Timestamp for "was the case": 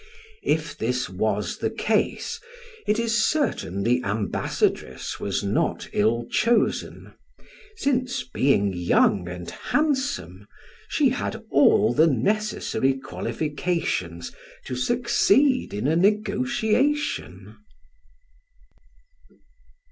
1.11-2.39